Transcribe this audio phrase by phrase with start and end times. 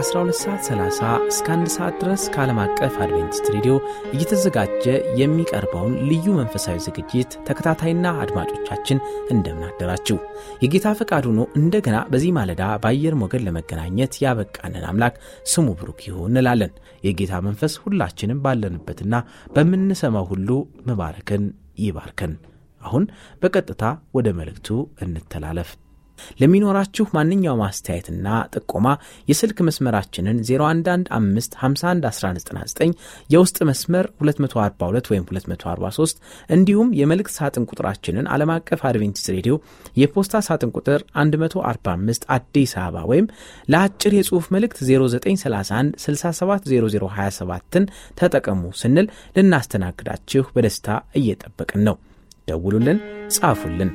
[0.00, 3.72] ከ12 ሰዓት 30 እስከ 1 ሰዓት ድረስ ከዓለም አቀፍ አድቬንቲስት ሬዲዮ
[4.14, 4.84] እየተዘጋጀ
[5.20, 9.02] የሚቀርበውን ልዩ መንፈሳዊ ዝግጅት ተከታታይና አድማጮቻችን
[9.34, 10.18] እንደምናደራችው
[10.62, 15.16] የጌታ ፈቃድ ሆኖ እንደገና በዚህ ማለዳ በአየር ሞገድ ለመገናኘት ያበቃንን አምላክ
[15.52, 16.72] ስሙ ብሩክ ይሁን እንላለን።
[17.08, 19.14] የጌታ መንፈስ ሁላችንም ባለንበትና
[19.56, 20.48] በምንሰማው ሁሉ
[20.88, 21.44] መባረክን
[21.84, 22.34] ይባርከን።
[22.80, 23.04] አሁን
[23.42, 24.70] በቀጥታ ወደ መልእክቱ
[25.04, 25.70] እንተላለፍ።
[26.40, 28.86] ለሚኖራችሁ ማንኛውም አስተያየትና ጥቆማ
[29.30, 32.94] የስልክ መስመራችንን 0115511199
[33.30, 36.16] የውስጥ መስመር 242 ወይም 243
[36.56, 39.54] እንዲሁም የመልእክት ሳጥን ቁጥራችንን ዓለም አቀፍ አድቬንቲስት ሬዲዮ
[40.00, 43.26] የፖስታ ሳጥን ቁጥር 145 አዲስ አበባ ወይም
[43.72, 47.84] ለአጭር የጽሑፍ መልእክት 0931 670027ን
[48.20, 50.88] ተጠቀሙ ስንል ልናስተናግዳችሁ በደስታ
[51.20, 51.96] እየጠበቅን ነው።
[52.48, 52.98] ደውሉልን፣
[53.34, 53.90] ጻፉልን።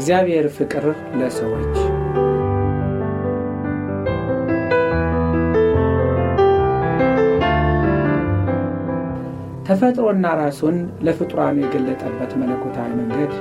[0.00, 0.84] የእግዚአብሔር ፍቅር
[1.18, 1.74] ለሰዎች
[9.66, 13.34] ተፈጥሮና ራሱን ለፍጡራኑ የገለጠበት መለኮታዊ መንገድ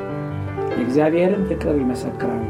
[0.71, 2.43] የእግዚአብሔርን ፍቅር ይመሰክራሉ።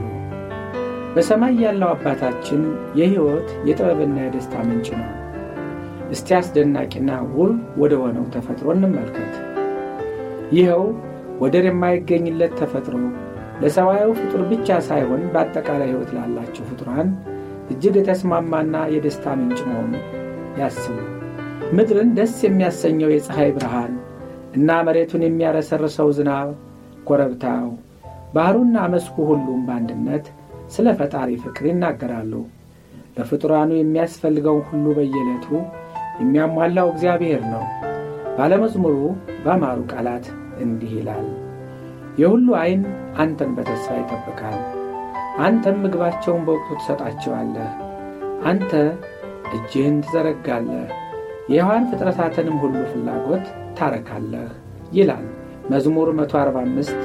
[1.13, 2.63] በሰማይ ያለው አባታችን
[2.99, 5.07] የሕይወት የጥበብና የደስታ ምንጭ ነው።
[6.11, 9.35] እስቲ አስደናቂና ውብ ወደ ሆነው ተፈጥሮ እንመልከት።
[10.51, 10.83] ይኸው
[11.39, 12.95] ወደር የማይገኝለት ተፈጥሮ
[13.61, 17.09] ለሰብአዊ ፍጡር ብቻ ሳይሆን በአጠቃላይ ሕይወት ላላቸው ፍጡራን
[17.71, 19.93] እጅግ የተስማማና የደስታ ምንጭ መሆኑ
[20.59, 20.95] ያስቡ።
[21.75, 23.93] ምድርን ደስ የሚያሰኘው የፀሐይ ብርሃን
[24.57, 26.47] እና መሬቱን የሚያረሰርሰው ዝናብ፣
[27.07, 27.67] ኮረብታው፣
[28.33, 30.25] ባሕሩና መስኩ ሁሉም በአንድነት
[30.71, 32.33] ስለ ፈጣሪ ፍቅር ይናገራሉ።
[33.17, 35.47] ለፍጡራኑ የሚያስፈልገውን ሁሉ በየዕለቱ
[36.21, 37.63] የሚያሟላው እግዚአብሔር ነው።
[38.37, 38.97] ባለመዝሙሩ
[39.43, 40.25] በአማሩ ቃላት
[40.63, 41.25] እንዲህ ይላል
[42.17, 42.81] የሁሉ ዐይን
[43.17, 44.59] አንተን በተስፋ ይጠብቃል።
[45.39, 47.71] አንተም ምግባቸውን በወቅቱ ትሰጣቸዋለህ።
[48.43, 48.71] አንተ
[49.53, 50.87] እጅህን ትዘረጋለህ፣
[51.49, 53.45] የሕያዋን ፍጥረታትንም ሁሉ ፍላጎት
[53.77, 54.49] ታረካለህ
[54.93, 55.25] ይላል
[55.71, 56.99] መዝሙር 145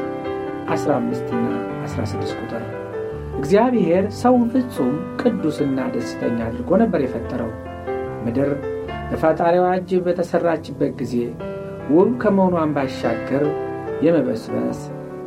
[0.68, 1.46] 15ና
[1.86, 2.64] 16 ቁጥር።
[3.38, 7.50] እግዚአብሔር ሰውን ፍጹም ቅዱስና ደስተኛ አድርጎ ነበር የፈጠረው።
[8.24, 8.50] ምድር
[9.10, 11.14] በፈጣሪዋ እጅ በተሠራችበት ጊዜ
[11.90, 13.44] ውብ ከመሆኗን ባሻገር
[14.04, 14.80] የመበስበስ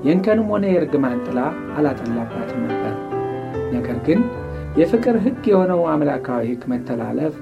[0.05, 1.39] የእንከንም ሆነ የእርግማን ጥላ
[1.77, 2.93] አላጠላባትም ነበር።
[3.73, 4.19] ነገር ግን
[4.77, 7.35] የፍቅር ሕግ የሆነው አምላካዊ ሕግ መተላለፍ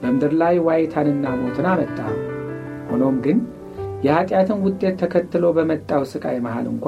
[0.00, 1.98] በምድር ላይ ዋይታንና ሞትን አመጣ።
[2.88, 3.38] ሆኖም ግን
[4.04, 6.86] የኀጢአትን ውጤት ተከትሎ በመጣው ሥቃይ መሃል እንኳ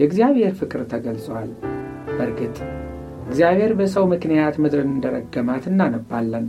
[0.00, 1.50] የእግዚአብሔር ፍቅር ተገልጿል።
[2.10, 2.56] በእርግጥ
[3.28, 6.46] እግዚአብሔር በሰው ምክንያት ምድርን እንደረገማት እናነባለን።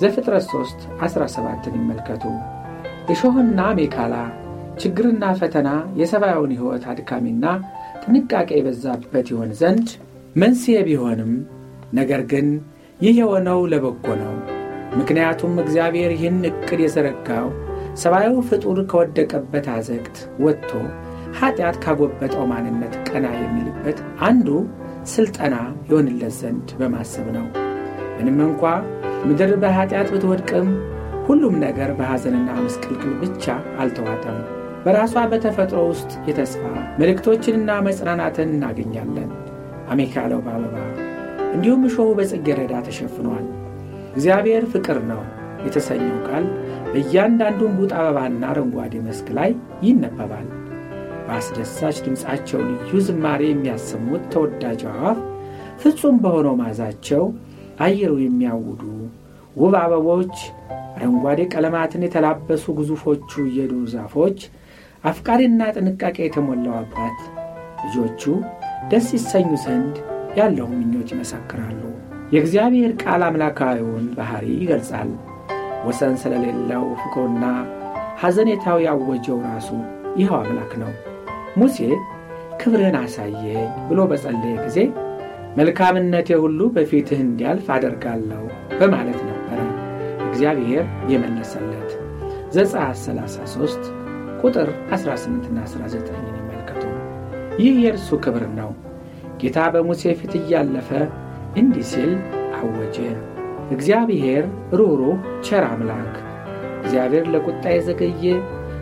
[0.00, 2.24] ዘፍጥረት 3 17ን ይመልከቱ።
[3.12, 4.14] እሾህና ሜካላ
[4.78, 5.68] ችግርና ፈተና
[6.00, 7.44] የሰብአዊውን ሕይወት አድካሚና
[8.02, 9.88] ጥንቃቄ የበዛበት ይሆን ዘንድ
[10.36, 11.32] መንስኤ ቢሆንም
[11.92, 12.46] ነገር ግን
[13.00, 14.34] ይህ የሆነው ለበጎ ነው።
[14.98, 17.48] ምክንያቱም እግዚአብሔር ይህን ዕቅድ የዘረጋው
[18.02, 20.70] ሰብአዊ ፍጡር ከወደቀበት አዘቅት ወጥቶ
[21.38, 23.98] ኀጢአት ካጎበጠው ማንነት ቀና የሚልበት
[24.28, 24.48] አንዱ
[25.12, 25.54] ሥልጠና
[25.88, 27.46] ይሆንለት ዘንድ በማሰብ ነው።
[28.16, 28.62] ምንም እንኳ
[29.28, 30.68] ምድር በኀጢአት ብትወድቅም
[31.26, 33.44] ሁሉም ነገር በሐዘንና ምስቅልቅል ብቻ
[33.78, 34.38] አልተዋጠም።
[34.84, 36.62] በራሷ በተፈጥሮ ውስጥ የተስፋ
[36.98, 39.30] ምልክቶችንና መጽናናትን እናገኛለን።
[39.92, 40.76] አሜካለው በአበባ
[41.54, 43.44] እንዲሁም እሾሁ በጽጌረዳ ተሸፍኗል።
[44.14, 45.22] እግዚአብሔር ፍቅር ነው
[45.64, 46.44] የተሰኘው ቃል
[46.92, 49.50] በእያንዳንዱ ቡጥ አበባና አረንጓዴ መስክ ላይ
[49.86, 50.46] ይነበባል።
[51.26, 55.18] በአስደሳች ድምፃቸው ልዩ ዝማሬ የሚያሰሙት ተወዳጅ አዕዋፍ
[55.82, 57.22] ፍጹም በሆነው ማዛቸው
[57.84, 58.82] አየሩ የሚያውዱ
[59.56, 60.34] ውብ አበቦች፣
[60.94, 64.38] አረንጓዴ ቀለማትን የተላበሱ ግዙፎቹ የዱር ዛፎች፣
[65.04, 67.18] አፍቃሪና ጥንቃቄ የተሞላው አባት
[67.84, 68.22] ልጆቹ
[68.90, 69.94] ደስ ይሰኙ ዘንድ
[70.38, 71.80] ያለው ምኞት ይመሰክራሉ።
[72.32, 75.10] የእግዚአብሔር ቃል አምላካዊውን ባሕሪ ይገልጻል።
[75.86, 77.44] ወሰን ስለሌለው ፍቅሩና
[78.22, 79.70] ሐዘኔታው ያወጀው ራሱ
[80.20, 80.92] ይኸው አምላክ ነው።
[81.60, 81.78] ሙሴ
[82.60, 83.58] ክብርህን አሳየኝ
[83.88, 84.78] ብሎ በጸለየ ጊዜ
[85.58, 88.44] መልካምነቴ ሁሉ በፊትህ እንዲያልፍ አደርጋለሁ
[88.78, 89.58] በማለት ነበረ
[90.28, 91.90] እግዚአብሔር የመለሰለት።
[92.56, 93.90] ዘጸአት 33
[94.42, 96.82] ቁጥር 18ና 19 ይመልከቱ።
[97.60, 98.70] ይህ የእርሱ ክብር ነው።
[99.40, 100.90] ጌታ በሙሴ ፊት እያለፈ
[101.56, 102.12] እንዲህ ሲል
[102.58, 102.96] አወጀ።
[103.72, 104.44] እግዚአብሔር
[104.78, 105.16] ሩኅሩህ
[105.46, 106.14] ቸር አምላክ፣
[106.82, 108.24] እግዚአብሔር ለቁጣ የዘገየ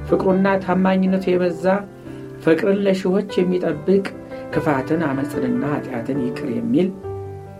[0.09, 1.65] ፍቅሩና ታማኝነቱ የበዛ
[2.45, 4.05] ፍቅርን ለሺዎች የሚጠብቅ
[4.53, 6.89] ክፋትን አመፅንና ኃጢአትን ይቅር የሚል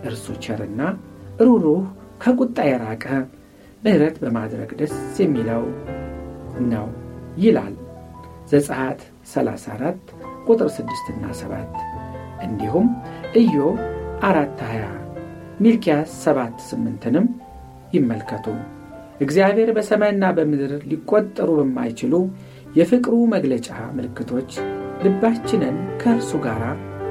[0.03, 0.81] እርሱ ቸርና
[1.41, 1.83] ሩኅሩህ
[2.23, 3.05] ከቁጣ የራቀ
[3.83, 5.63] ምሕረት በማድረግ ደስ የሚለው
[6.71, 6.87] ነው
[7.37, 7.73] ይላል
[8.51, 9.01] ዘጸአት
[9.31, 10.13] 34
[10.47, 11.81] ቁጥር 6ና 7
[12.45, 12.87] እንዲሁም
[13.41, 13.77] ኢዮብ
[14.29, 14.89] አራት 20
[15.61, 17.25] ሚልኪያስ 7 8ንም
[17.93, 18.45] ይመልከቱ።
[19.21, 22.13] እግዚአብሔር በሰማይና በምድር ሊቆጠሩ በማይችሉ
[22.75, 23.67] የፍቅሩ መግለጫ
[23.97, 24.51] ምልክቶች
[25.03, 26.61] ልባችንን ከእርሱ ጋር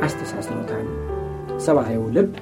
[0.06, 0.86] አስተሳስሮታል።
[1.64, 2.32] ሰብአዊው ልብ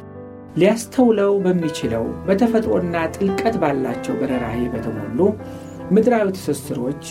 [0.60, 5.20] ሊያስተውለው በሚችለው በተፈጥሮና ጥልቀት ባላቸው በረራሄ በተሞሉ
[5.94, 7.04] ምድራዊ ትስስሮች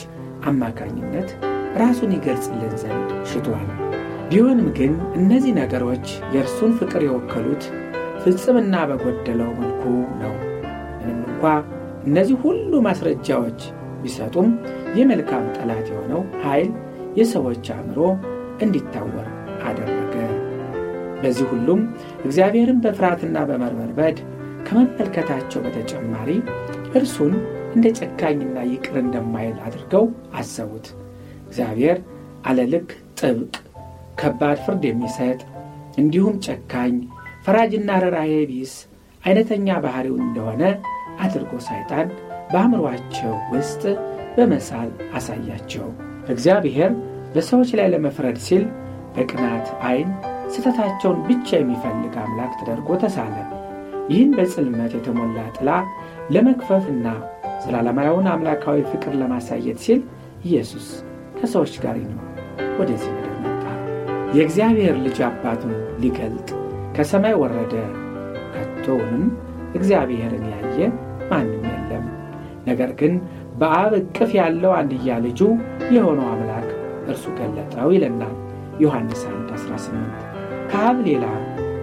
[0.49, 1.29] አማካኝነት
[1.77, 3.67] ራሱን ይገልጽልን ዘንድ ሽቷል።
[4.29, 7.65] ቢሆንም ግን እነዚህ ነገሮች የእርሱን ፍቅር የወከሉት
[8.23, 9.83] ፍጽምና በጎደለው መልኩ
[10.21, 10.33] ነው።
[10.99, 11.43] ምንም እንኳ
[12.07, 13.59] እነዚህ ሁሉ ማስረጃዎች
[14.01, 14.49] ቢሰጡም
[14.97, 16.69] የመልካም ጠላት የሆነው ኃይል
[17.17, 17.99] የሰዎች አእምሮ
[18.61, 19.27] እንዲታወር
[19.67, 20.15] አደረገ።
[21.21, 21.79] በዚህ ሁሉም
[22.25, 24.17] እግዚአብሔርን በፍርሃትና በመርበርበድ
[24.67, 26.29] ከመመልከታቸው በተጨማሪ
[26.99, 27.33] እርሱን
[27.75, 30.05] እንደ ጨካኝና ይቅር እንደማይል አድርገው
[30.39, 30.87] አሰቡት።
[31.47, 31.97] እግዚአብሔር
[32.45, 32.89] አለልክ
[33.19, 33.53] ጥብቅ፣
[34.19, 35.39] ከባድ ፍርድ የሚሰጥ
[36.01, 36.95] እንዲሁም ጨካኝ፣
[37.45, 38.73] ፈራጅና ርኅራኄ ቢስ
[39.23, 40.63] አይነተኛ ባሕሪው እንደሆነ
[41.23, 42.07] አድርጎ ሰይጣን
[42.51, 43.83] በአእምሮአቸው ውስጥ
[44.35, 45.87] በመሳል አሳያቸው።
[46.33, 46.91] እግዚአብሔር
[47.33, 48.63] በሰዎች ላይ ለመፍረድ ሲል
[49.15, 50.09] በቅናት ዐይን
[50.53, 53.35] ስህተታቸውን ብቻ የሚፈልግ አምላክ ተደርጎ ተሳለ።
[54.09, 55.69] ይህን በጽልመት የተሞላ ጥላ
[56.33, 57.07] ለመክፈፍና
[57.63, 60.01] ዘላለማዊውን አምላካዊ ፍቅር ለማሳየት ሲል
[60.45, 60.87] ኢየሱስ
[61.39, 62.23] ከሰዎች ጋር ይኖር
[62.79, 63.63] ወደዚህ ምድር መጣ።
[64.35, 65.73] የእግዚአብሔር ልጅ አባቱን
[66.03, 66.49] ሊገልጥ
[66.95, 67.73] ከሰማይ ወረደ።
[68.53, 69.25] ከቶውንም
[69.77, 70.79] እግዚአብሔርን ያየ
[71.31, 72.05] ማንም የለም።
[72.67, 73.13] ነገር ግን
[73.59, 75.41] በአብ እቅፍ ያለው አንድያ ልጁ
[75.95, 76.67] የሆነው አምላክ
[77.07, 78.35] እርሱ ገለጠው ይለናል
[78.79, 80.25] ዮሐንስ 1 18
[80.71, 81.25] ከአብ ሌላ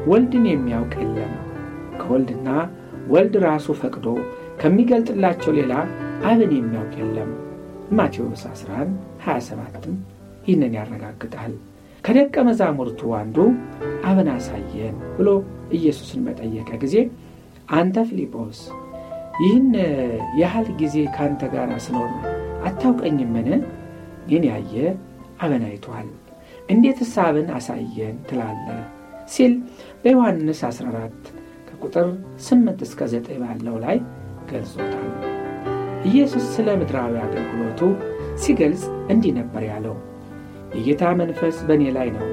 [0.07, 1.33] ወልድን የሚያውቅ የለም።
[2.01, 2.49] ከወልድና
[3.09, 4.07] ወልድ ራሱ ፈቅዶ
[4.61, 5.73] ከሚገልጥላቸው ሌላ
[6.25, 7.31] አብን የሚያውቅ የለም።
[7.99, 8.93] ማቴዎስ 11
[9.27, 9.95] 27ም
[10.47, 11.53] ይህንን ያረጋግጣል።
[12.05, 13.37] ከደቀ መዛሙርቱ አንዱ
[14.09, 15.29] አብን አሳየን ብሎ
[15.77, 16.97] ኢየሱስን በጠየቀ ጊዜ
[17.75, 18.59] አንተ ፊልጶስ
[19.43, 19.71] ይህን
[20.41, 22.11] ያህል ጊዜ ከአንተ ጋር ስኖር
[22.69, 23.49] አታውቀኝምን?
[24.29, 24.75] ይህን ያየ
[25.45, 26.09] አብን አይቷል።
[26.71, 28.79] እንዴትስ አብን አሳየን ትላለህ?
[29.29, 29.53] ሲል
[30.03, 31.25] በዮሐንስ 14
[31.69, 32.07] ከቁጥር
[32.47, 33.97] 8 እስከ 9 ባለው ላይ
[34.51, 35.09] ገልጾታል።
[36.09, 37.81] ኢየሱስ ስለ ምድራዊ አገልግሎቱ
[38.43, 39.97] ሲገልጽ እንዲህ ነበር ያለው፣
[40.75, 42.29] የጌታ መንፈስ በእኔ ላይ ነው፣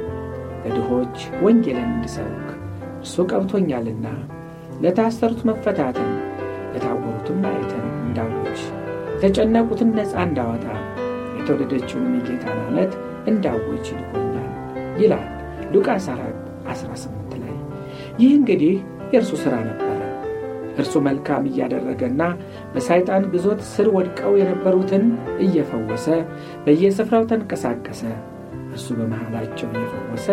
[0.63, 2.47] ለድሆች ወንጌልን እንድሰብክ
[3.01, 4.07] እርሱ ቀብቶኛልና፣
[4.83, 6.11] ለታሰሩት መፈታትን፣
[6.73, 8.59] ለታወሩትም ማየትን እንዳውጅ፣
[9.15, 10.65] የተጨነቁትን ነፃ እንዳወጣ፣
[11.37, 12.93] የተወደደችውንም የጌታን ዓመት
[13.31, 14.49] እንዳውጅ ልኮኛል
[15.01, 15.27] ይላል
[15.73, 16.39] ሉቃስ 4
[16.71, 17.55] 18 ላይ።
[18.21, 18.75] ይህ እንግዲህ
[19.13, 19.90] የእርሱ ሥራ ነበረ።
[20.77, 22.21] እርሱ መልካም እያደረገና
[22.73, 25.03] በሳይጣን ግዞት ስር ወድቀው የነበሩትን
[25.45, 26.07] እየፈወሰ
[26.65, 28.01] በየስፍራው ተንቀሳቀሰ።
[28.71, 30.27] እርሱ በመሃላቸው እየፈወሰ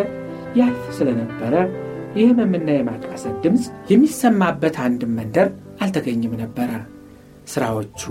[0.58, 1.54] ያልፍ ስለነበረ
[2.18, 5.48] የሕመምና የማቃሰት ድምፅ የሚሰማበት አንድም መንደር
[5.82, 6.70] አልተገኝም ነበረ።
[7.52, 8.02] ሥራዎቹ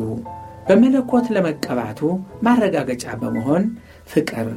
[0.67, 1.99] በመለኮት ለመቀባቱ
[2.45, 3.63] ማረጋገጫ በመሆን
[4.09, 4.47] ፍቅር፣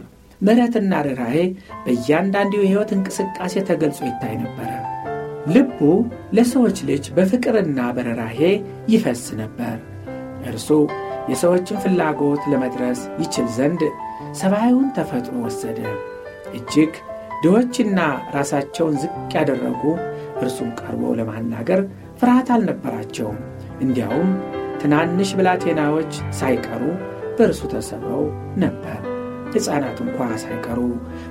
[0.40, 1.36] ምሕረትና ርኅራኄ
[1.84, 4.70] በእያንዳንዱ የሕይወት እንቅስቃሴ ተገልጾ ይታይ ነበረ።
[5.50, 5.78] ልቡ
[6.36, 8.40] ለሰዎች ልጅ በፍቅርና በርኅራኄ
[8.92, 9.76] ይፈስ ነበር።
[10.50, 10.68] እርሱ
[11.30, 13.82] የሰዎችን ፍላጎት ለመድረስ ይችል ዘንድ
[14.40, 15.78] ሰብአዊውን ተፈጥሮ ወሰደ።
[16.54, 16.92] እጅግ
[17.42, 17.98] ድሆችና
[18.34, 19.82] ራሳቸውን ዝቅ ያደረጉ
[20.40, 21.80] እርሱን ቀርበው ለማናገር
[22.20, 23.38] ፍርሃት አልነበራቸውም።
[23.80, 24.30] እንዲያውም
[24.82, 26.82] ትናንሽ ብላቴናዎች ሳይቀሩ
[27.38, 28.24] በእርሱ ተሰብረው
[28.62, 28.98] ነበር።
[29.54, 30.80] ሕፃናት እንኳ ሳይቀሩ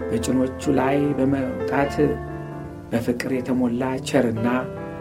[0.09, 1.93] በጭኖቹ ላይ በመውጣት
[2.91, 4.47] በፍቅር የተሞላ ቸርና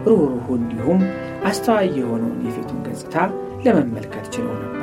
[0.07, 1.01] ሩህሩህ እንዲሁም
[1.49, 3.17] አስተዋይ የሆነውን የፊቱን ገጽታ
[3.65, 4.75] ለመመልከት ችለው ነበር።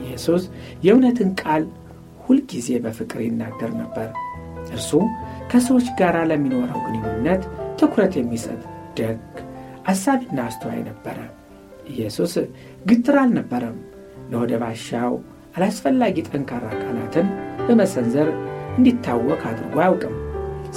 [0.00, 0.44] ኢየሱስ
[0.84, 1.64] የእውነትን ቃል
[2.24, 4.08] ሁልጊዜ በፍቅር ይናገር ነበር።
[4.68, 4.90] እርሱ
[5.50, 7.42] ከሰዎች ጋር ለሚኖረው ግንኙነት
[7.80, 8.60] ትኩረት የሚሰጥ
[8.98, 9.20] ደግ፣
[9.90, 11.18] አሳቢና አስተዋይ ነበረ።
[11.92, 12.32] ኢየሱስ
[12.86, 13.76] ግትር አልነበረም።
[14.30, 15.12] ለወደ ባሻው
[15.56, 17.26] አላስፈላጊ ጠንካራ ቃላትን
[17.66, 18.28] በመሰንዘር
[18.76, 20.14] እንዲታወቅ አድርጎ አያውቅም።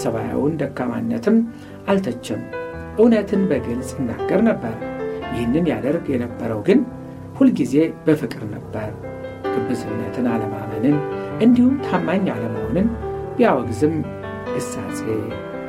[0.02, 1.38] ሰብአዊውን ደካማነትም
[1.90, 2.42] አልተቸም።
[3.00, 4.76] እውነትን በግልጽ ይናገር ነበር።
[5.34, 6.80] ይህንን ያደርግ የነበረው ግን
[7.38, 7.74] ሁልጊዜ
[8.06, 8.90] በፍቅር ነበር።
[9.54, 10.96] ግብዝነትን፣ አለማመንን
[11.42, 12.88] እንዲሁም ታማኝ አለመሆንን
[13.38, 13.94] ቢያወግዝም
[14.60, 15.00] ግሳጼ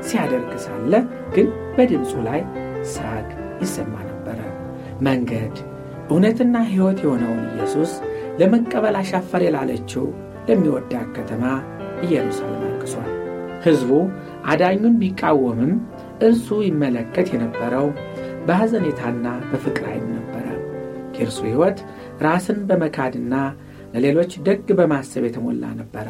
[0.07, 0.93] ሲያደርግ ሳለ
[1.35, 2.41] ግን በድምፁ ላይ
[2.93, 3.27] ሳቅ
[3.63, 4.39] ይሰማ ነበረ።
[5.07, 5.55] መንገድ
[6.11, 7.93] እውነትና ሕይወት የሆነውን ኢየሱስ
[8.41, 10.07] ለመቀበል አሻፈር ላለችው
[10.49, 11.45] ለሚወዳት ከተማ
[12.07, 13.11] ኢየሩሳሌም አልቅሷል።
[13.65, 13.91] ሕዝቡ
[14.51, 15.73] አዳኙን ቢቃወምም
[16.27, 17.87] እርሱ ይመለከት የነበረው
[18.47, 20.47] በሐዘኔታና በፍቅር ዓይን ነበረ።
[21.17, 21.79] የእርሱ ሕይወት
[22.25, 23.35] ራስን በመካድና
[23.95, 26.09] ለሌሎች ደግ በማሰብ የተሞላ ነበረ።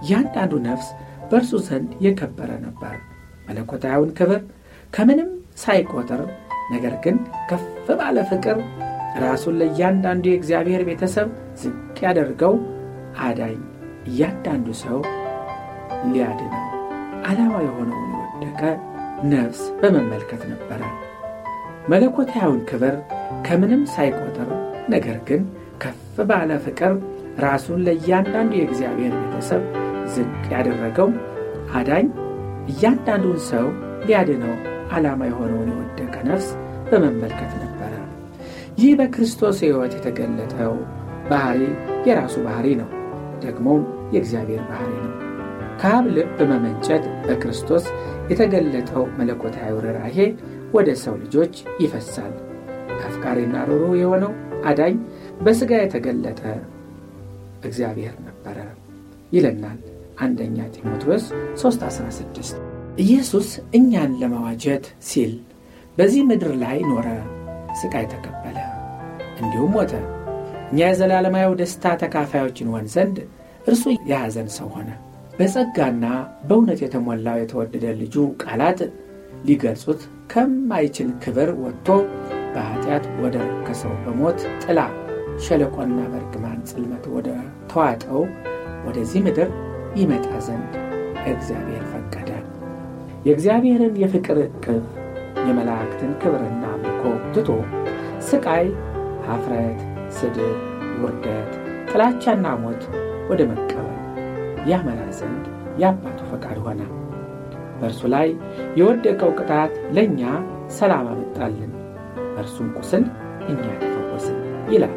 [0.00, 0.88] እያንዳንዱ ነፍስ
[1.30, 2.94] በእርሱ ዘንድ የከበረ ነበር።
[3.48, 4.40] መለኮታዊውን ክብር
[4.92, 5.30] ከምንም
[5.62, 6.20] ሳይቆጥር
[6.72, 7.16] ነገር ግን
[7.50, 7.64] ከፍ
[7.98, 8.58] ባለ ፍቅር
[9.24, 11.28] ራሱን ለእያንዳንዱ የእግዚአብሔር ቤተሰብ
[11.62, 12.54] ዝቅ ያደርገው
[13.24, 13.58] አዳኝ
[14.08, 14.98] እያንዳንዱ ሰው
[16.06, 16.62] ሊያድነው
[17.26, 18.62] ዓላማ የሆነውን የወደቀ
[19.32, 20.80] ነፍስ በመመልከት ነበረ።
[21.88, 22.94] መለኮታዊውን ክብር
[23.46, 24.50] ከምንም ሳይቆጥር
[24.88, 25.42] ነገር ግን
[25.82, 26.92] ከፍ ባለ ፍቅር
[27.38, 29.62] ራሱን ለእያንዳንዱ የእግዚአብሔር ቤተሰብ
[30.14, 31.08] ዝቅ ያደረገው
[31.74, 32.06] አዳኝ
[32.70, 33.66] እያንዳንዱን ሰው
[34.06, 34.54] ሊያድነው
[34.94, 36.48] ዓላማ የሆነውን የወደቀ ነፍስ
[36.90, 37.92] በመመልከት ነበረ።
[38.78, 40.74] ይህ በክርስቶስ ሕይወት የተገለጠው
[41.30, 41.60] ባሕሪ
[42.08, 42.88] የራሱ ባሕሪ ነው፣
[43.44, 43.82] ደግሞም
[44.14, 45.12] የእግዚአብሔር ባሕሪ ነው።
[45.80, 47.84] ከአብ ልብ በመመንጨት በክርስቶስ
[48.30, 50.18] የተገለጠው መለኮታዊ ርኅራኄ
[50.74, 52.34] ወደ ሰው ልጆች ይፈሳል።
[53.00, 54.32] አፍቃሪና ሩሩ የሆነው
[54.66, 54.94] አዳኝ
[55.42, 56.42] በሥጋ የተገለጠ
[57.64, 58.58] እግዚአብሔር ነበረ
[59.32, 59.78] ይለናል
[60.18, 61.24] አንደኛ ጢሞቴዎስ
[61.60, 62.58] 3:16
[62.98, 65.32] ኢየሱስ እኛን ለመዋጀት ሲል
[65.98, 67.06] በዚህ ምድር ላይ ኖረ፣
[67.80, 68.58] ሥቃይ ተቀበለ፣
[69.38, 69.92] እንዲሁም ሞተ።
[70.68, 73.16] እኛ የዘላለማዊ ደስታ ተካፋዮች እንሆን ዘንድ
[73.66, 74.90] እርሱ የሐዘን ሰው ሆነ።
[75.38, 76.04] በጸጋና
[76.48, 78.80] በእውነት የተሞላው የተወደደ ልጁ ቃላት
[79.48, 80.00] ሊገልጹት
[80.32, 81.88] ከማይችል ክብር ወጥቶ
[82.54, 84.80] በኀጢአት ወደ ረከሰው በሞት ጥላ
[85.44, 87.28] ሸለቆና በርግማን ጽልመት ወደ
[87.70, 88.20] ተዋጠው
[88.86, 89.48] ወደዚህ ምድር
[89.96, 90.72] ይመጣ ዘንድ
[91.26, 92.30] እግዚአብሔር ፈቀደ።
[93.26, 94.84] የእግዚአብሔርን የፍቅር ዕቅፍ
[95.46, 97.02] የመላእክትን ክብርና አምልኮ
[97.34, 97.48] ትቶ
[98.28, 98.66] ስቃይ፣
[99.26, 99.80] ኀፍረት፣
[100.16, 100.56] ስድብ፣
[101.02, 101.52] ውርደት፣
[101.90, 102.82] ጥላቻና ሞት
[103.30, 103.90] ወደ መቀበል
[104.70, 105.44] ያመራ ዘንድ
[105.80, 106.82] የአባቱ ፈቃድ ሆነ።
[107.78, 108.28] በእርሱ ላይ
[108.78, 110.22] የወደቀው ቅጣት ለእኛ
[110.78, 111.72] ሰላም አመጣልን፣
[112.34, 113.04] በእርሱም ቁስል
[113.48, 114.38] እኛ ተፈወስን
[114.72, 114.94] ይላል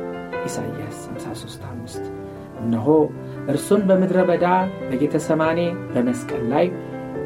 [0.47, 2.03] ኢሳይያስ 53፥5
[2.61, 2.87] እነሆ
[3.47, 4.45] እርሱን በምድረ በዳ
[4.87, 5.59] በጌተሰማኔ
[5.91, 6.65] በመስቀል ላይ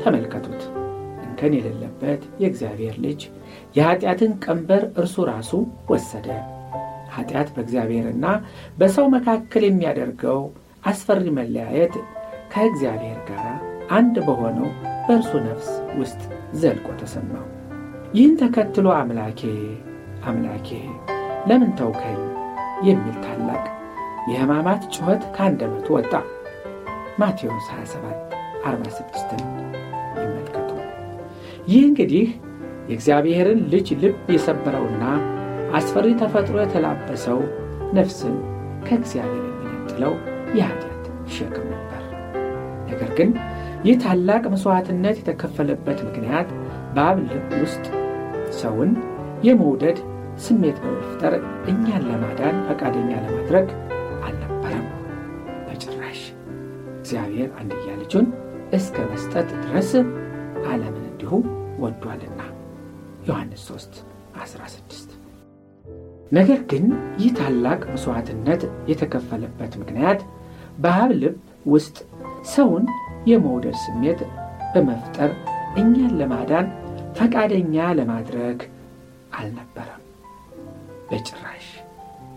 [0.02, 0.62] ተመልከቱት።
[1.24, 3.22] እንከን የሌለበት የእግዚአብሔር ልጅ
[3.78, 5.52] የኀጢአትን ቀንበር እርሱ ራሱ
[5.92, 6.28] ወሰደ።
[7.16, 8.26] ኀጢአት በእግዚአብሔርና
[8.78, 10.40] በሰው መካከል የሚያደርገው
[10.84, 11.96] አስፈሪ መለያየት
[12.54, 13.48] ከእግዚአብሔር ጋር
[13.92, 14.70] አንድ በሆነው
[15.08, 16.22] በእርሱ ነፍስ ውስጥ
[16.62, 17.46] ዘልቆ ተሰማው።
[18.14, 19.42] ይህን ተከትሎ አምላኬ
[20.26, 20.70] አምላኬ
[21.50, 22.20] ለምን ተውከኝ
[22.88, 23.64] የሚል ታላቅ
[24.30, 26.14] የሕማማት ጩኸት ከአንደበቱ ወጣ።
[27.22, 28.36] ማቴዎስ 27
[28.66, 29.42] 46ን
[30.18, 30.70] ይመልከቱ።
[31.68, 32.26] ይህ እንግዲህ
[32.90, 35.04] የእግዚአብሔርን ልጅ ልብ የሰበረውና
[35.74, 37.40] አስፈሪ ተፈጥሮ የተላበሰው
[37.94, 38.36] ነፍስን
[38.88, 40.14] ከእግዚአብሔር የሚነጥለው
[40.58, 41.04] የኃጢአት
[41.36, 42.02] ሸክም ነበር።
[42.90, 43.30] ነገር ግን
[43.86, 46.50] ይህ ታላቅ መሥዋዕትነት የተከፈለበት ምክንያት
[46.96, 47.86] በአብ ልብ ውስጥ
[48.60, 48.92] ሰውን
[49.44, 50.00] የመውደድ
[50.40, 51.34] ስሜት በመፍጠር
[51.72, 53.68] እኛን ለማዳን ፈቃደኛ ለማድረግ
[57.12, 58.28] እግዚአብሔር አንድያ ልጁን
[58.72, 59.90] እስከ መስጠት ድረስ
[60.66, 61.32] ዓለምን እንዲሁ
[61.82, 62.42] ወዷልና
[63.28, 63.98] ዮሐንስ 3
[64.42, 65.16] 16
[66.32, 66.86] ነገር ግን
[67.22, 70.22] ይህ ታላቅ መሥዋዕትነት የተከፈለበት ምክንያት
[70.78, 71.98] በአብ ልብ ውስጥ
[72.54, 72.86] ሰውን
[73.32, 74.22] የመውደድ ስሜት
[74.74, 75.34] በመፍጠር
[75.82, 76.70] እኛን ለማዳን
[77.20, 78.62] ፈቃደኛ ለማድረግ
[79.40, 80.06] አልነበረም።
[81.10, 81.68] በጭራሽ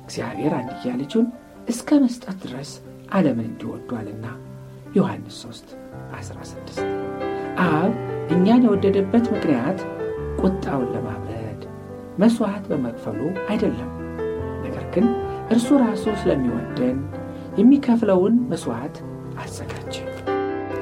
[0.04, 1.28] እግዚአብሔር አንድያ ልጁን
[1.68, 2.72] እስከ መስጠት ድረስ
[3.12, 4.26] ዓለምን እንዲወዷልና
[4.94, 5.74] ዮሐንስ 3
[6.14, 6.80] 16
[7.66, 7.92] አብ
[8.34, 9.78] እኛን የወደደበት ምክንያት
[10.42, 11.62] ቁጣውን ለማብረድ
[12.18, 13.90] መሥዋዕት በመክፈሉ አይደለም።
[14.64, 15.06] ነገር ግን
[15.54, 16.98] እርሱ ራሱ ስለሚወደን
[17.58, 18.96] የሚከፍለውን መሥዋዕት
[19.42, 19.94] አዘጋጀ።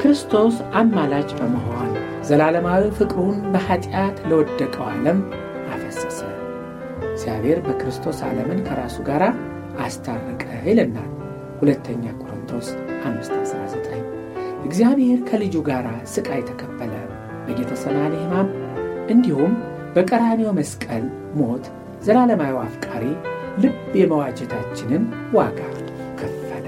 [0.02, 1.90] ክርስቶስ አማላጅ በመሆን
[2.28, 5.18] ዘላለማዊ ፍቅሩን በኀጢአት ለወደቀው ዓለም
[5.74, 6.20] አፈሰሰ።
[7.12, 9.24] እግዚአብሔር በክርስቶስ ዓለምን ከራሱ ጋር
[9.84, 11.10] አስታረቀ ይለናል
[11.60, 12.68] ሁለተኛ ቆሮንቶስ
[13.04, 13.81] 519
[14.66, 16.92] እግዚአብሔር ከልጁ ጋር ሥቃይ ተቀበለ
[17.46, 18.48] በጌተሰማኒ ሕማም
[19.12, 19.52] እንዲሁም
[19.94, 21.04] በቀራንዮ መስቀል
[21.40, 21.64] ሞት
[22.06, 23.04] ዘላለማዊ አፍቃሪ
[23.62, 25.02] ልብ የመዋጀታችንን
[25.36, 25.58] ዋጋ
[26.20, 26.66] ከፈለ።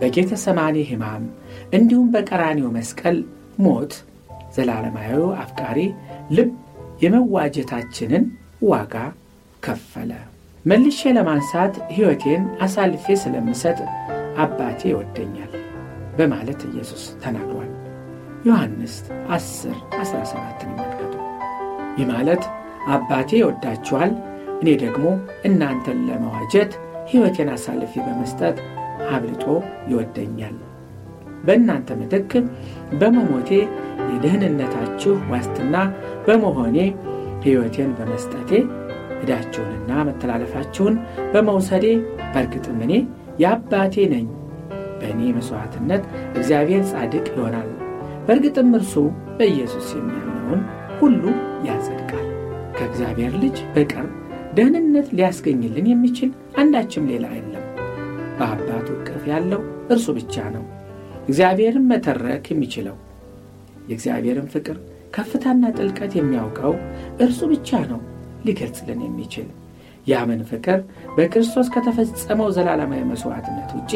[0.00, 1.24] በጌተሰማኒ ሕማም
[1.78, 3.18] እንዲሁም በቀራንዮ መስቀል
[3.66, 3.94] ሞት
[4.56, 5.12] ዘላለማዊ
[5.44, 5.78] አፍቃሪ
[6.36, 6.50] ልብ
[7.04, 8.24] የመዋጀታችንን
[8.68, 8.94] ዋጋ
[9.62, 10.12] ከፈለ።
[10.64, 13.78] መልሼ ለማንሳት ሕይወቴን አሳልፌ ስለምሰጥ
[14.44, 15.52] አባቴ ይወደኛል
[16.18, 17.70] በማለት ኢየሱስ ተናግሯል።
[18.44, 18.94] ዮሐንስ
[19.30, 21.14] 10 17 ይመልከቱ።
[21.98, 22.42] ይህ ማለት
[22.94, 24.12] አባቴ ይወዳችኋል፣
[24.60, 25.04] እኔ ደግሞ
[25.48, 26.72] እናንተን ለመዋጀት
[27.10, 28.56] ሕይወቴን አሳልፌ በመስጠት
[29.10, 29.44] አብልጦ
[29.90, 30.56] ይወደኛል።
[31.44, 32.30] በእናንተ ምትክ
[33.00, 33.50] በመሞቴ
[34.10, 35.76] የደህንነታችሁ ዋስትና
[36.26, 36.78] በመሆኔ
[37.44, 38.50] ሕይወቴን በመስጠቴ
[39.20, 40.94] ዕዳችሁንና መተላለፋችሁን
[41.32, 41.86] በመውሰዴ
[42.32, 42.92] በእርግጥም እኔ
[43.42, 44.26] የአባቴ ነኝ።
[45.04, 46.02] በእኔ መሥዋዕትነት
[46.34, 47.70] እግዚአብሔር ጻድቅ ይሆናል።
[48.26, 48.94] በእርግጥም እርሱ
[49.38, 50.60] በኢየሱስ የሚያምነውን
[51.00, 51.22] ሁሉ
[51.66, 52.26] ያጸድቃል።
[52.76, 54.06] ከእግዚአብሔር ልጅ በቀር
[54.54, 57.64] ደህንነት ሊያስገኝልን የሚችል አንዳችም ሌላ የለም።
[58.38, 59.60] በአባቱ እቅፍ ያለው
[59.94, 60.64] እርሱ ብቻ ነው።
[61.28, 62.96] እግዚአብሔርን መተረክ የሚችለው
[63.88, 64.76] የእግዚአብሔርን ፍቅር
[65.14, 66.72] ከፍታና ጥልቀት የሚያውቀው
[67.24, 68.00] እርሱ ብቻ ነው
[68.46, 69.48] ሊገልጽልን የሚችል
[70.06, 70.78] ያምን ፍቅር
[71.14, 73.92] በክርስቶስ ከተፈጸመው ዘላለማዊ መሥዋዕትነት ውጪ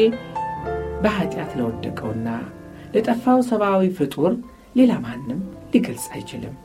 [1.03, 2.29] በኀጢአት ለወደቀውና
[2.93, 4.31] ለጠፋው ሰብአዊ ፍጡር
[4.75, 5.39] ሌላ ማንም
[5.73, 6.55] ሊገልጽ አይችልም።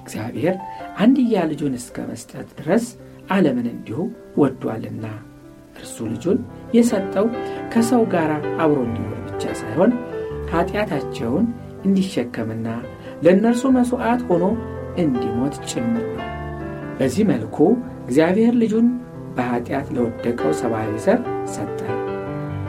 [0.00, 0.54] እግዚአብሔር
[1.02, 2.84] አንድያ ልጁን እስከ መስጠት ድረስ
[3.30, 3.98] ዓለምን እንዲሁ
[4.40, 5.06] ወዷልና
[5.76, 6.38] እርሱ ልጁን
[6.76, 7.26] የሰጠው
[7.72, 8.30] ከሰው ጋር
[8.62, 9.90] አብሮ እንዲኖር ብቻ ሳይሆን
[10.52, 11.46] ኀጢአታቸውን
[11.86, 12.68] እንዲሸከምና
[13.24, 14.44] ለእነርሱ መሥዋዕት ሆኖ
[15.02, 16.22] እንዲሞት ጭምር ነው።
[16.98, 17.56] በዚህ መልኩ
[18.04, 18.86] እግዚአብሔር ልጁን
[19.36, 21.20] በኀጢአት ለወደቀው ሰብአዊ ዘር
[21.54, 21.80] ሰጠ።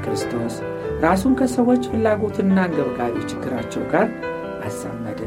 [0.03, 0.55] ክርስቶስ
[1.03, 4.07] ራሱን ከሰዎች ፍላጎትና አንገብጋቢ ችግራቸው ጋር
[4.67, 5.21] አዛመደ።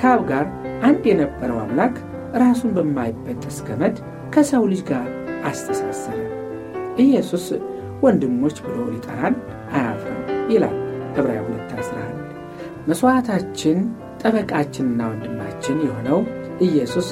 [0.00, 0.44] ከአብ ጋር
[0.82, 1.94] አንድ የነበረው አምላክ
[2.42, 3.96] ራሱን በማይበጠስ ገመድ
[4.34, 5.08] ከሰው ልጅ ጋር
[5.50, 6.18] አስተሳሰረ።
[7.04, 7.46] ኢየሱስ
[8.02, 9.34] ወንድሞች ብሎ ሊጠራን
[9.72, 10.20] አያፍርም
[10.52, 10.76] ይላል
[11.12, 12.16] ዕብራውያን 2፥11
[12.88, 13.78] መሥዋዕታችን
[14.22, 16.18] ጠበቃችንና ወንድማችን የሆነው
[16.66, 17.08] ኢየሱስ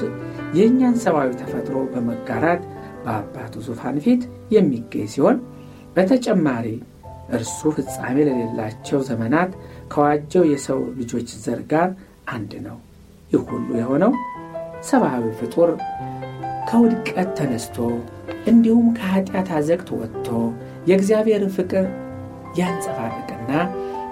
[0.57, 2.63] የእኛን ሰብአዊ ተፈጥሮ በመጋራት
[3.05, 4.23] በአባቱ ዙፋን ፊት
[4.55, 5.37] የሚገኝ ሲሆን
[5.97, 6.67] በተጨማሪ
[7.37, 9.51] እርሱ ፍጻሜ ለሌላቸው ዘመናት
[9.93, 11.88] ከዋጀው የሰው ልጆች ዘር ጋር
[12.33, 12.77] አንድ ነው።
[13.31, 14.12] ይህ ሁሉ የሆነው
[14.88, 15.71] ሰብአዊ ፍጡር
[16.69, 17.77] ከውድቀት ተነስቶ
[18.51, 20.29] እንዲሁም ከኀጢአት አዘቅት ወጥቶ
[20.88, 21.87] የእግዚአብሔርን ፍቅር
[22.59, 23.51] ያንጸባርቅና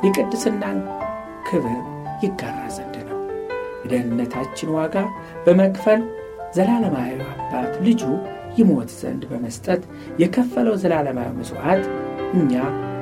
[0.05, 0.79] የቅድስናን
[1.49, 1.77] ክብር
[2.25, 3.21] ይጋራ ዘንድ ነው።
[3.83, 4.97] የደህንነታችን ዋጋ
[5.47, 6.01] በመክፈል
[6.57, 8.03] ዘላለማዊ አባት ልጁ
[8.59, 9.83] ይሞት ዘንድ በመስጠት
[10.23, 11.85] የከፈለው ዘላለማዊ መሥዋዕት
[12.35, 12.53] እኛ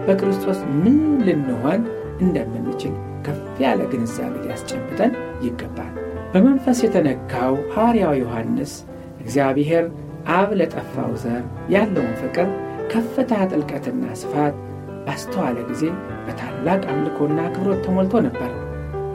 [0.06, 1.82] በክርስቶስ ምን ልንሆን
[2.20, 2.94] እንደምንችል
[3.26, 5.12] ከፍ ያለ ግንዛቤ ሊያስጨብጠን
[5.44, 5.92] ይገባል።
[6.32, 8.72] በመንፈስ የተነካው ሐዋርያው ዮሐንስ
[9.20, 9.84] እግዚአብሔር
[10.34, 11.42] አብ ለጠፋው ዘር
[11.74, 12.48] ያለውን ፍቅር
[12.92, 14.54] ከፍታ፣ ጥልቀትና ስፋት
[15.06, 15.82] ባስተዋለ ጊዜ
[16.26, 18.50] በታላቅ አምልኮና አክብሮት ተሞልቶ ነበር።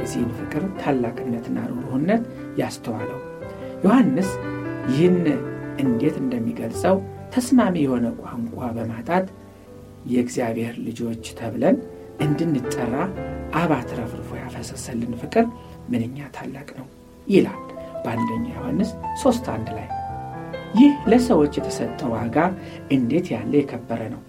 [0.02, 2.24] የዚህን ፍቅር ታላቅነትና ርኅሩህነት
[2.62, 3.20] ያስተዋለው
[3.86, 4.30] ዮሐንስ
[4.92, 5.18] ይህን
[5.84, 6.96] እንዴት እንደሚገልጸው
[7.34, 9.26] ተስማሚ የሆነ ቋንቋ በማጣት
[10.12, 11.78] የእግዚአብሔር ልጆች ተብለን
[12.20, 12.96] እንድንጠራ
[13.56, 15.46] አብ አትረፍርፎ ያፈሰሰልን ፍቅር
[15.90, 16.88] ምንኛ ታላቅ ነው
[17.28, 17.62] ይላል
[18.04, 18.90] በአንደኛ ዮሐንስ
[19.22, 19.88] ሦስት አንድ ላይ።
[20.76, 22.38] ይህ ለሰዎች የተሰጠ ዋጋ
[22.92, 24.22] እንዴት ያለ የከበረ ነው!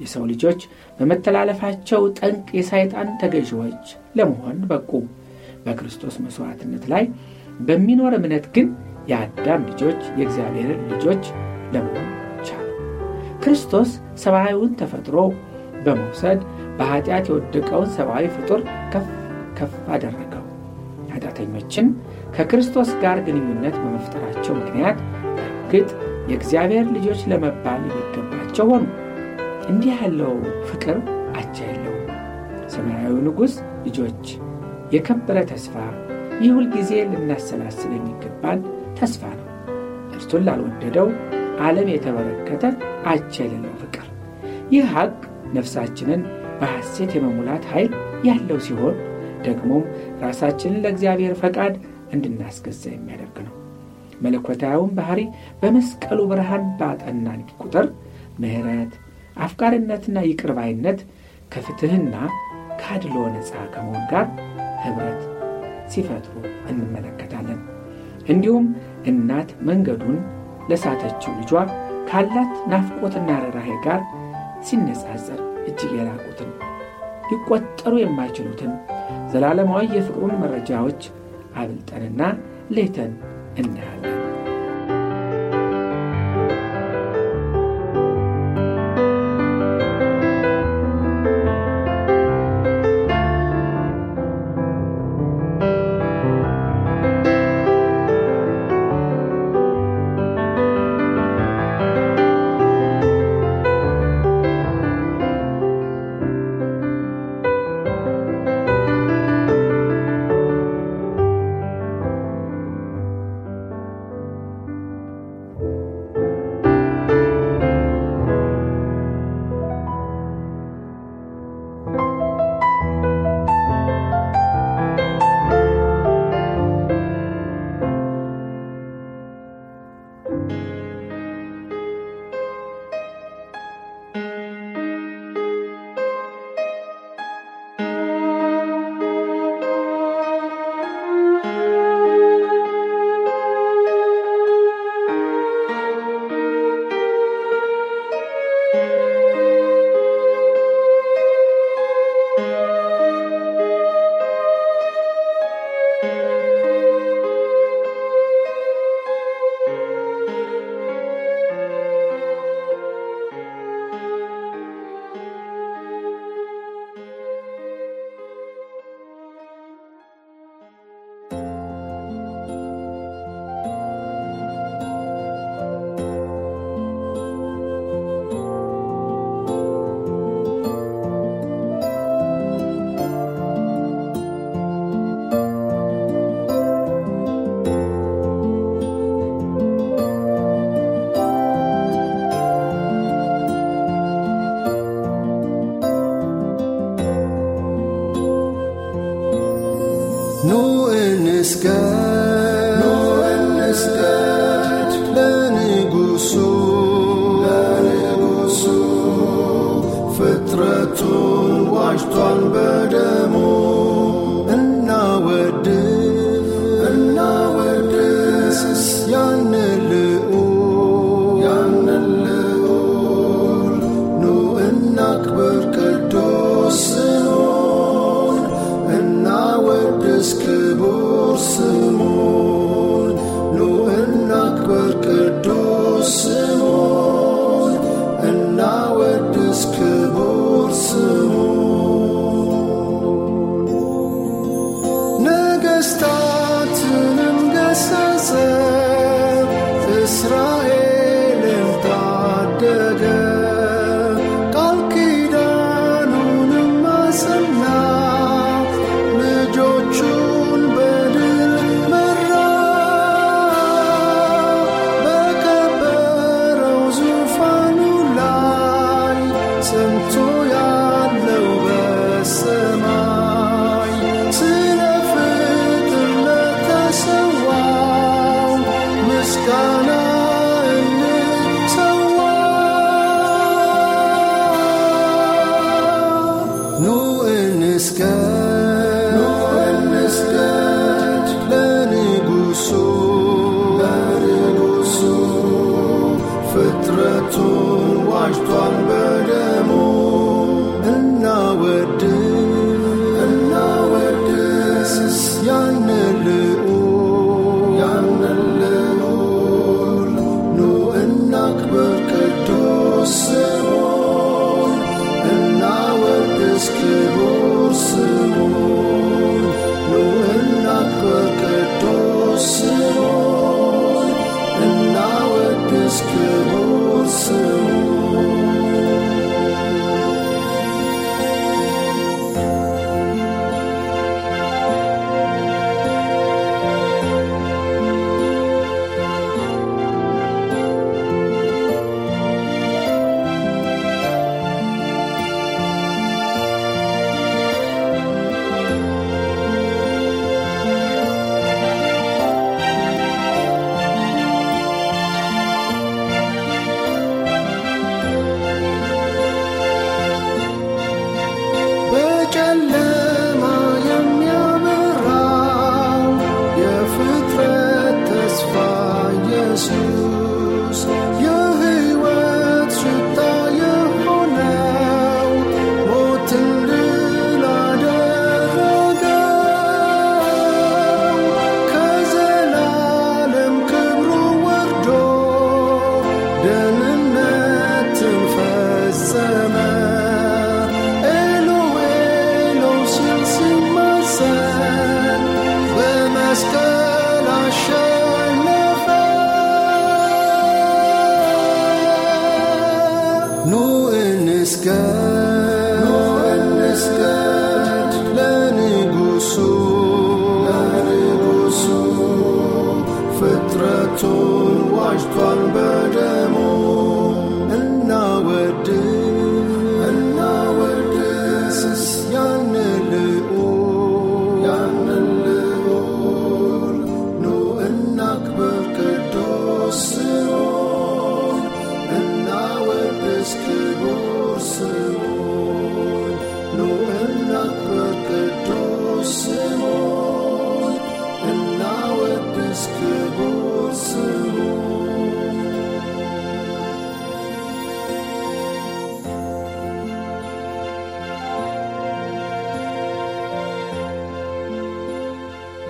[0.00, 0.60] የሰው ልጆች
[0.98, 3.84] በመተላለፋቸው ጠንቅ የሳይጣን ተገዢዎች
[4.16, 4.90] ለመሆን በቁ።
[5.66, 7.04] በክርስቶስ መሥዋዕትነት ላይ
[7.60, 8.68] በሚኖር እምነት ግን
[9.08, 11.24] የአዳም ልጆች የእግዚአብሔርን ልጆች
[11.74, 12.08] ለመሆን
[13.42, 13.90] ክርስቶስ
[14.22, 15.16] ሰብአዊውን ተፈጥሮ
[15.84, 16.40] በመውሰድ
[16.78, 18.60] በኃጢአት የወደቀውን ሰብአዊ ፍጡር
[18.92, 19.06] ከፍ
[19.58, 20.44] ከፍ አደረገው።
[21.12, 21.86] ኃጢአተኞችን
[22.36, 24.98] ከክርስቶስ ጋር ግንኙነት በመፍጠራቸው ምክንያት
[25.44, 25.90] እርግጥ
[26.30, 28.84] የእግዚአብሔር ልጆች ለመባል የሚገባቸው ሆኑ።
[29.70, 30.32] እንዲህ ያለው
[30.70, 30.96] ፍቅር
[31.40, 31.98] አቻ የለውም።
[32.68, 33.54] ሰማያዊ ንጉሥ
[33.86, 34.24] ልጆች
[34.92, 35.74] የከበረ ተስፋ
[36.42, 38.60] ይህ ሁልጊዜ ልናሰላስል የሚገባን
[38.98, 39.48] ተስፋ ነው።
[40.14, 41.08] እርሱን ላልወደደው
[41.62, 42.64] ዓለም የተበረከተ
[43.38, 44.06] የሌለው ፍቅር።
[44.72, 45.14] ይህ ሐቅ
[45.56, 46.20] ነፍሳችንን
[46.60, 47.92] በሐሴት የመሙላት ኃይል
[48.28, 48.96] ያለው ሲሆን
[49.46, 49.84] ደግሞም
[50.22, 51.74] ራሳችንን ለእግዚአብሔር ፈቃድ
[52.12, 53.54] እንድናስገዛ የሚያደርግ ነው።
[54.20, 55.20] መለኮታዊውን ባሕሪ
[55.62, 57.86] በመስቀሉ ብርሃን ባጠናን ቁጥር
[58.42, 58.92] ምሕረት፣
[59.38, 60.98] አፍቃሪነትና ይቅርባይነት
[61.52, 62.14] ከፍትሕና
[62.80, 64.26] ከአድሎ ነፃ ከመሆን ጋር
[64.84, 65.22] ኅብረት
[65.92, 66.34] ሲፈጥሩ
[66.70, 67.60] እንመለከታለን።
[68.28, 68.66] እንዲሁም
[69.06, 70.16] እናት መንገዱን
[70.70, 71.52] ለሳተችው ልጇ
[72.08, 74.00] ካላት ናፍቆትና ርኅራኄ ጋር
[74.68, 76.50] ሲነጻጸር እጅግ የላቁትን
[77.30, 78.72] ሊቆጠሩ የማይችሉትን
[79.32, 81.02] ዘላለማዊ የፍቅሩን መረጃዎች
[81.56, 82.22] አብልጠንና
[82.70, 83.12] ሌተን
[83.56, 84.21] እናያለን።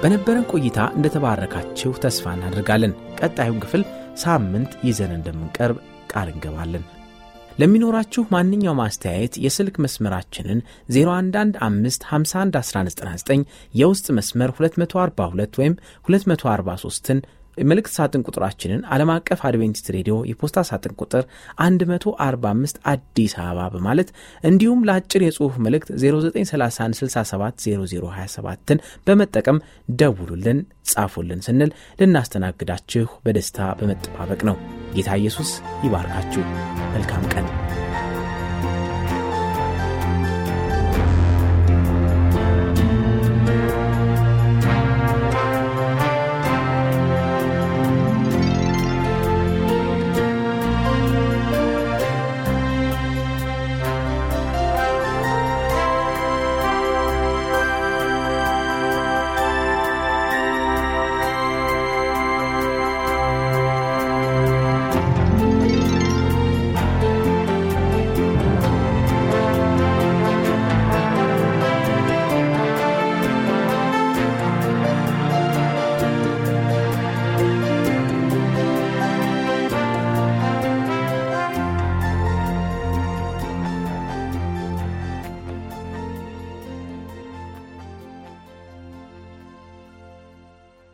[0.02, 3.82] በነበረን ቆይታ እንደተባረካችሁ ተስፋ እናደርጋለን። ቀጣዩን ክፍል
[4.22, 5.76] ሳምንት ይዘን እንደምንቀርብ
[6.12, 6.84] ቃል እንገባለን።
[7.58, 10.58] ለሚኖራችሁ ማንኛውም አስተያየት የስልክ መስመራችንን
[10.94, 15.74] 0115511199 የውስጥ መስመር 242 ወይም
[16.08, 17.18] 243ን
[17.56, 21.24] መልእክት ሳጥን ቁጥራችንን ዓለም አቀፍ አድቬንቲስት ሬዲዮ የፖስታ ሳጥን ቁጥር
[21.62, 24.08] 145 አዲስ አበባ በማለት
[24.44, 29.58] እንዲሁም ለአጭር የጽሑፍ መልእክት 0931670027ን በመጠቀም
[29.98, 30.58] ደውሉልን፣
[30.92, 34.56] ጻፉልን ስንል ልናስተናግዳችሁ በደስታ በመጠባበቅ ነው።
[34.96, 35.50] ጌታ ኢየሱስ
[35.86, 36.42] ይባርካችሁ።
[36.94, 37.41] መልካም ቀን